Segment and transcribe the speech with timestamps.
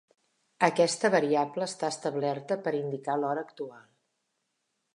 [0.67, 3.85] Aquesta variable està establerta per a indicar l'hora actual.